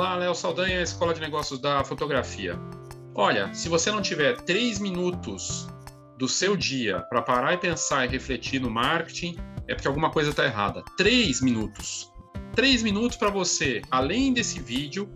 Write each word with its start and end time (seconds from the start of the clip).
Olá, 0.00 0.16
Léo 0.16 0.34
Saldanha, 0.34 0.80
Escola 0.80 1.12
de 1.12 1.20
Negócios 1.20 1.60
da 1.60 1.84
Fotografia. 1.84 2.58
Olha, 3.14 3.52
se 3.52 3.68
você 3.68 3.90
não 3.90 4.00
tiver 4.00 4.34
três 4.40 4.78
minutos 4.78 5.68
do 6.16 6.26
seu 6.26 6.56
dia 6.56 7.00
para 7.10 7.20
parar 7.20 7.52
e 7.52 7.58
pensar 7.58 8.06
e 8.06 8.08
refletir 8.08 8.62
no 8.62 8.70
marketing, 8.70 9.36
é 9.68 9.74
porque 9.74 9.86
alguma 9.86 10.10
coisa 10.10 10.30
está 10.30 10.46
errada. 10.46 10.82
Três 10.96 11.42
minutos. 11.42 12.10
Três 12.56 12.82
minutos 12.82 13.18
para 13.18 13.28
você, 13.28 13.82
além 13.90 14.32
desse 14.32 14.58
vídeo, 14.58 15.06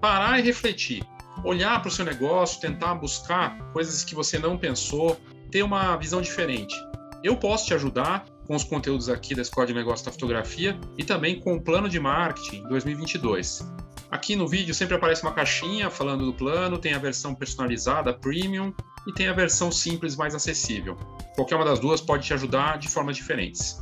parar 0.00 0.38
e 0.38 0.42
refletir. 0.42 1.04
Olhar 1.44 1.78
para 1.78 1.90
o 1.90 1.92
seu 1.92 2.06
negócio, 2.06 2.62
tentar 2.62 2.94
buscar 2.94 3.58
coisas 3.74 4.02
que 4.04 4.14
você 4.14 4.38
não 4.38 4.56
pensou, 4.56 5.20
ter 5.50 5.62
uma 5.62 5.98
visão 5.98 6.22
diferente. 6.22 6.74
Eu 7.22 7.36
posso 7.36 7.66
te 7.66 7.74
ajudar 7.74 8.24
com 8.46 8.56
os 8.56 8.64
conteúdos 8.64 9.10
aqui 9.10 9.34
da 9.34 9.42
Escola 9.42 9.66
de 9.66 9.74
Negócios 9.74 10.06
da 10.06 10.10
Fotografia 10.10 10.80
e 10.96 11.04
também 11.04 11.38
com 11.38 11.56
o 11.56 11.60
plano 11.60 11.90
de 11.90 12.00
marketing 12.00 12.62
2022. 12.68 13.79
Aqui 14.10 14.34
no 14.34 14.48
vídeo 14.48 14.74
sempre 14.74 14.96
aparece 14.96 15.22
uma 15.22 15.32
caixinha 15.32 15.88
falando 15.88 16.26
do 16.26 16.32
plano, 16.32 16.78
tem 16.78 16.94
a 16.94 16.98
versão 16.98 17.34
personalizada, 17.34 18.12
premium, 18.12 18.74
e 19.06 19.12
tem 19.12 19.28
a 19.28 19.32
versão 19.32 19.70
simples 19.70 20.16
mais 20.16 20.34
acessível. 20.34 20.96
Qualquer 21.36 21.54
uma 21.54 21.64
das 21.64 21.78
duas 21.78 22.00
pode 22.00 22.26
te 22.26 22.34
ajudar 22.34 22.78
de 22.78 22.88
formas 22.88 23.16
diferentes. 23.16 23.78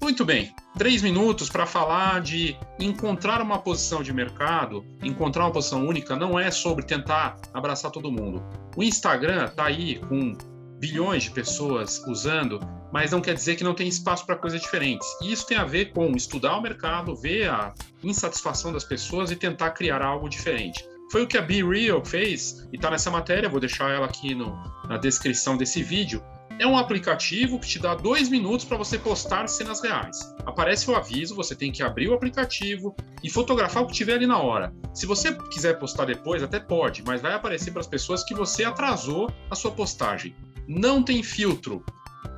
Muito 0.00 0.24
bem, 0.24 0.54
três 0.76 1.02
minutos 1.02 1.48
para 1.48 1.66
falar 1.66 2.20
de 2.20 2.56
encontrar 2.78 3.42
uma 3.42 3.58
posição 3.58 4.02
de 4.02 4.12
mercado, 4.12 4.84
encontrar 5.02 5.44
uma 5.44 5.52
posição 5.52 5.86
única, 5.86 6.16
não 6.16 6.38
é 6.38 6.50
sobre 6.50 6.84
tentar 6.84 7.36
abraçar 7.52 7.90
todo 7.90 8.10
mundo. 8.10 8.42
O 8.76 8.82
Instagram 8.82 9.46
está 9.46 9.66
aí 9.66 9.98
com 10.08 10.36
bilhões 10.78 11.24
de 11.24 11.30
pessoas 11.30 12.02
usando, 12.06 12.60
mas 12.92 13.10
não 13.10 13.20
quer 13.20 13.34
dizer 13.34 13.56
que 13.56 13.64
não 13.64 13.74
tem 13.74 13.88
espaço 13.88 14.24
para 14.24 14.36
coisas 14.36 14.60
diferentes. 14.60 15.06
E 15.22 15.32
isso 15.32 15.46
tem 15.46 15.58
a 15.58 15.64
ver 15.64 15.92
com 15.92 16.12
estudar 16.16 16.56
o 16.56 16.62
mercado, 16.62 17.16
ver 17.16 17.50
a 17.50 17.74
insatisfação 18.02 18.72
das 18.72 18.84
pessoas 18.84 19.30
e 19.30 19.36
tentar 19.36 19.70
criar 19.70 20.02
algo 20.02 20.28
diferente. 20.28 20.84
Foi 21.10 21.22
o 21.22 21.26
que 21.26 21.38
a 21.38 21.42
Be 21.42 21.62
Real 21.62 22.04
fez 22.04 22.68
e 22.72 22.76
está 22.76 22.90
nessa 22.90 23.10
matéria, 23.10 23.48
vou 23.48 23.60
deixar 23.60 23.90
ela 23.90 24.06
aqui 24.06 24.34
no, 24.34 24.54
na 24.86 24.98
descrição 24.98 25.56
desse 25.56 25.82
vídeo. 25.82 26.22
É 26.60 26.66
um 26.66 26.76
aplicativo 26.76 27.58
que 27.58 27.68
te 27.68 27.78
dá 27.78 27.94
dois 27.94 28.28
minutos 28.28 28.64
para 28.64 28.76
você 28.76 28.98
postar 28.98 29.48
cenas 29.48 29.80
reais. 29.80 30.18
Aparece 30.44 30.90
o 30.90 30.96
aviso, 30.96 31.34
você 31.36 31.54
tem 31.54 31.70
que 31.70 31.84
abrir 31.84 32.08
o 32.08 32.14
aplicativo 32.14 32.96
e 33.22 33.30
fotografar 33.30 33.84
o 33.84 33.86
que 33.86 33.94
tiver 33.94 34.14
ali 34.14 34.26
na 34.26 34.38
hora. 34.38 34.72
Se 34.92 35.06
você 35.06 35.32
quiser 35.50 35.78
postar 35.78 36.04
depois, 36.04 36.42
até 36.42 36.58
pode, 36.58 37.04
mas 37.06 37.22
vai 37.22 37.32
aparecer 37.32 37.70
para 37.70 37.80
as 37.80 37.86
pessoas 37.86 38.24
que 38.24 38.34
você 38.34 38.64
atrasou 38.64 39.32
a 39.48 39.54
sua 39.54 39.70
postagem 39.70 40.34
não 40.68 41.02
tem 41.02 41.22
filtro, 41.22 41.82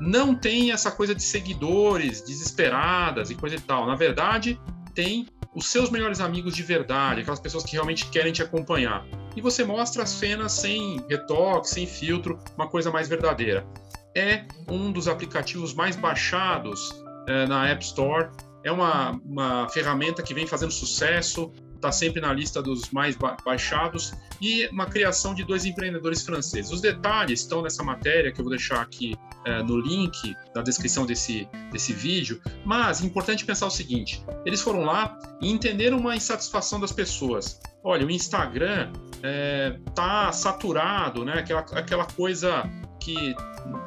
não 0.01 0.35
tem 0.35 0.71
essa 0.71 0.91
coisa 0.91 1.15
de 1.15 1.23
seguidores 1.23 2.23
desesperadas 2.23 3.31
e 3.31 3.35
coisa 3.35 3.57
e 3.57 3.61
tal. 3.61 3.87
Na 3.87 3.97
verdade, 3.97 4.59
tem 4.95 5.27
os 5.55 5.67
seus 5.67 5.91
melhores 5.91 6.21
amigos 6.21 6.55
de 6.55 6.63
verdade, 6.63 7.23
aquelas 7.23 7.41
pessoas 7.41 7.65
que 7.65 7.73
realmente 7.73 8.07
querem 8.07 8.33
te 8.33 8.43
acompanhar. 8.43 9.05
E 9.37 9.41
você 9.41 9.65
mostra 9.65 10.05
as 10.05 10.11
cenas 10.11 10.53
sem 10.53 11.05
retoque, 11.09 11.69
sem 11.69 11.87
filtro, 11.87 12.39
uma 12.57 12.69
coisa 12.69 12.91
mais 12.91 13.09
verdadeira. 13.09 13.67
É 14.17 14.45
um 14.69 14.93
dos 14.93 15.09
aplicativos 15.09 15.75
mais 15.75 15.97
baixados 15.97 16.89
é, 17.29 17.47
na 17.47 17.69
App 17.69 17.85
Store. 17.85 18.31
É 18.65 18.71
uma, 18.71 19.13
uma 19.25 19.69
ferramenta 19.69 20.23
que 20.23 20.35
vem 20.35 20.47
fazendo 20.47 20.73
sucesso 20.73 21.53
está 21.81 21.91
sempre 21.91 22.21
na 22.21 22.33
lista 22.33 22.63
dos 22.63 22.91
mais 22.91 23.17
baixados, 23.45 24.13
e 24.41 24.67
uma 24.69 24.87
criação 24.87 25.35
de 25.35 25.45
dois 25.45 25.65
empreendedores 25.65 26.23
franceses. 26.23 26.71
Os 26.71 26.81
detalhes 26.81 27.41
estão 27.41 27.63
nessa 27.63 27.83
matéria, 27.83 28.31
que 28.33 28.41
eu 28.41 28.45
vou 28.45 28.51
deixar 28.51 28.81
aqui 28.81 29.17
é, 29.45 29.63
no 29.63 29.79
link 29.79 30.35
na 30.55 30.63
descrição 30.63 31.07
desse, 31.07 31.49
desse 31.73 31.93
vídeo, 31.93 32.41
mas 32.65 33.03
é 33.03 33.07
importante 33.07 33.45
pensar 33.45 33.67
o 33.67 33.71
seguinte: 33.71 34.23
eles 34.45 34.61
foram 34.61 34.83
lá 34.83 35.19
e 35.41 35.51
entenderam 35.51 35.99
uma 35.99 36.15
insatisfação 36.15 36.79
das 36.79 36.93
pessoas. 36.93 37.61
Olha, 37.83 38.07
o 38.07 38.11
Instagram 38.11 38.93
é, 39.23 39.79
saturado, 40.33 41.25
né? 41.25 41.39
aquela, 41.39 41.61
aquela 41.61 42.05
coisa 42.05 42.69
que 43.01 43.35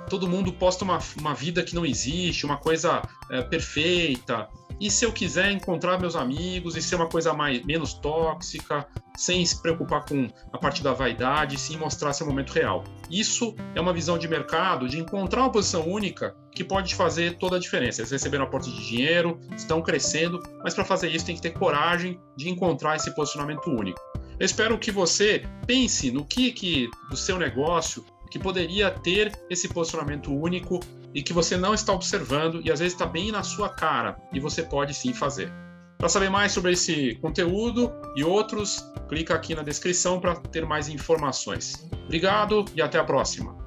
todo 0.09 0.27
mundo 0.27 0.51
posta 0.53 0.83
uma, 0.83 0.99
uma 1.19 1.33
vida 1.33 1.63
que 1.63 1.75
não 1.75 1.85
existe, 1.85 2.45
uma 2.45 2.57
coisa 2.57 3.01
é, 3.29 3.41
perfeita, 3.41 4.47
e 4.83 4.91
se 4.91 5.05
eu 5.05 5.13
quiser 5.13 5.49
encontrar 5.49 5.97
meus 5.97 6.13
amigos 6.13 6.75
e 6.75 6.81
ser 6.81 6.95
uma 6.95 7.07
coisa 7.07 7.33
mais, 7.33 7.65
menos 7.65 7.93
tóxica, 7.93 8.85
sem 9.15 9.45
se 9.45 9.61
preocupar 9.61 10.03
com 10.03 10.27
a 10.51 10.57
parte 10.57 10.83
da 10.83 10.91
vaidade, 10.91 11.57
sim 11.57 11.77
mostrar 11.77 12.11
seu 12.11 12.27
momento 12.27 12.51
real. 12.51 12.83
Isso 13.09 13.55
é 13.73 13.79
uma 13.79 13.93
visão 13.93 14.17
de 14.17 14.27
mercado 14.27 14.89
de 14.89 14.99
encontrar 14.99 15.43
uma 15.43 15.51
posição 15.53 15.87
única 15.87 16.35
que 16.51 16.65
pode 16.65 16.95
fazer 16.95 17.37
toda 17.37 17.55
a 17.55 17.59
diferença. 17.59 18.01
Eles 18.01 18.11
receberam 18.11 18.43
aporte 18.43 18.69
de 18.69 18.85
dinheiro, 18.85 19.39
estão 19.55 19.81
crescendo, 19.81 20.43
mas 20.61 20.73
para 20.73 20.83
fazer 20.83 21.07
isso 21.07 21.25
tem 21.25 21.35
que 21.37 21.41
ter 21.41 21.51
coragem 21.51 22.19
de 22.35 22.49
encontrar 22.49 22.97
esse 22.97 23.15
posicionamento 23.15 23.69
único. 23.69 24.01
Eu 24.37 24.45
espero 24.45 24.77
que 24.77 24.91
você 24.91 25.45
pense 25.65 26.11
no 26.11 26.25
que, 26.25 26.51
que 26.51 26.89
do 27.09 27.15
seu 27.15 27.39
negócio 27.39 28.03
que 28.29 28.37
poderia 28.37 28.91
ter 28.91 29.31
esse 29.49 29.69
posicionamento 29.69 30.35
único 30.35 30.81
e 31.13 31.21
que 31.21 31.33
você 31.33 31.55
não 31.57 31.73
está 31.73 31.93
observando 31.93 32.61
e 32.63 32.71
às 32.71 32.79
vezes 32.79 32.93
está 32.93 33.05
bem 33.05 33.31
na 33.31 33.43
sua 33.43 33.69
cara 33.69 34.17
e 34.31 34.39
você 34.39 34.63
pode 34.63 34.93
sim 34.93 35.13
fazer. 35.13 35.51
Para 35.97 36.09
saber 36.09 36.29
mais 36.29 36.51
sobre 36.51 36.73
esse 36.73 37.15
conteúdo 37.21 37.91
e 38.15 38.23
outros, 38.23 38.85
clica 39.07 39.33
aqui 39.33 39.55
na 39.55 39.63
descrição 39.63 40.19
para 40.19 40.35
ter 40.35 40.65
mais 40.65 40.89
informações. 40.89 41.87
Obrigado 42.05 42.65
e 42.75 42.81
até 42.81 42.99
a 42.99 43.03
próxima. 43.03 43.62